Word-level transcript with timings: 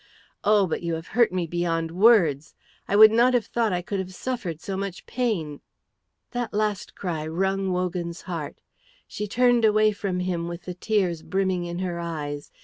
Oh, 0.43 0.65
but 0.65 0.81
you 0.81 0.95
have 0.95 1.09
hurt 1.13 1.31
me 1.31 1.45
beyond 1.45 1.91
words. 1.91 2.55
I 2.87 2.95
would 2.95 3.11
not 3.11 3.35
have 3.35 3.45
thought 3.45 3.71
I 3.71 3.83
could 3.83 3.99
have 3.99 4.15
suffered 4.15 4.59
so 4.59 4.75
much 4.75 5.05
pain!" 5.05 5.61
That 6.31 6.55
last 6.55 6.95
cry 6.95 7.27
wrung 7.27 7.71
Wogan's 7.71 8.21
heart. 8.23 8.61
She 9.07 9.27
turned 9.27 9.63
away 9.63 9.91
from 9.91 10.21
him 10.21 10.47
with 10.47 10.63
the 10.63 10.73
tears 10.73 11.21
brimming 11.21 11.65
in 11.65 11.77
her 11.85 11.99
eyes. 11.99 12.49